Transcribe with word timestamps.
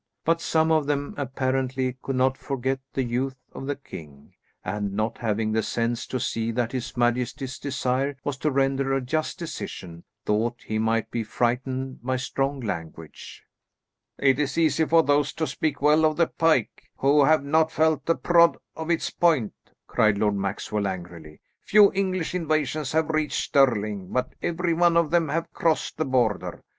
But 0.25 0.41
some 0.41 0.71
of 0.71 0.87
them, 0.87 1.13
apparently, 1.15 1.95
could 2.01 2.15
not 2.15 2.35
forget 2.35 2.79
the 2.91 3.03
youth 3.03 3.37
of 3.53 3.67
the 3.67 3.75
king, 3.75 4.33
and, 4.65 4.93
not 4.93 5.19
having 5.19 5.51
the 5.51 5.61
sense 5.61 6.07
to 6.07 6.19
see 6.19 6.49
that 6.53 6.71
his 6.71 6.97
majesty's 6.97 7.59
desire 7.59 8.17
was 8.23 8.35
to 8.37 8.49
render 8.49 8.93
a 8.93 8.99
just 9.01 9.37
decision, 9.37 10.03
thought 10.25 10.63
he 10.65 10.79
might 10.79 11.11
be 11.11 11.23
frightened 11.23 12.01
by 12.03 12.15
strong 12.17 12.61
language. 12.61 13.43
"It 14.17 14.39
is 14.39 14.57
easy 14.57 14.85
for 14.85 15.03
those 15.03 15.33
to 15.33 15.45
speak 15.45 15.83
well 15.83 16.03
of 16.03 16.17
the 16.17 16.25
pike, 16.25 16.89
who 16.97 17.25
have 17.25 17.43
not 17.43 17.71
felt 17.71 18.07
the 18.07 18.15
prod 18.15 18.57
of 18.75 18.89
its 18.89 19.11
point," 19.11 19.53
cried 19.85 20.17
Lord 20.17 20.33
Maxwell 20.35 20.87
angrily. 20.87 21.41
"Few 21.61 21.91
English 21.93 22.33
invasions 22.33 22.91
have 22.93 23.09
reached 23.11 23.39
Stirling, 23.39 24.07
but 24.11 24.33
every 24.41 24.73
one 24.73 24.97
of 24.97 25.11
them 25.11 25.29
have 25.29 25.53
crossed 25.53 25.97
the 25.97 26.05
Border. 26.05 26.63